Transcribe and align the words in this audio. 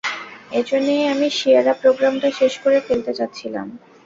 এজন্যই 0.51 1.03
আমি 1.13 1.27
সিয়েরা 1.37 1.73
প্রোগ্রামটা 1.81 2.29
শেষ 2.39 2.53
করে 2.63 2.77
ফেলতে 2.87 3.11
চাচ্ছিলাম। 3.19 3.67